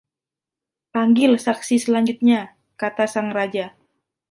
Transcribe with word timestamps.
‘Panggil 0.97 1.31
saksi 1.45 1.75
selanjutnya!’ 1.85 2.41
kata 2.81 3.05
sang 3.13 3.29
Raja. 3.37 3.67